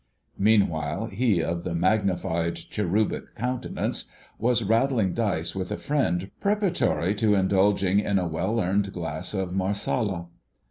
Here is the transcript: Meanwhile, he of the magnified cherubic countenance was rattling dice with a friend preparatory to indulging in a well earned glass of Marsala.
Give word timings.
Meanwhile, 0.39 1.09
he 1.11 1.43
of 1.43 1.63
the 1.63 1.75
magnified 1.75 2.55
cherubic 2.55 3.35
countenance 3.35 4.05
was 4.39 4.63
rattling 4.63 5.13
dice 5.13 5.53
with 5.55 5.71
a 5.71 5.77
friend 5.77 6.31
preparatory 6.39 7.13
to 7.13 7.35
indulging 7.35 7.99
in 7.99 8.17
a 8.17 8.27
well 8.27 8.59
earned 8.59 8.93
glass 8.93 9.35
of 9.35 9.53
Marsala. 9.53 10.25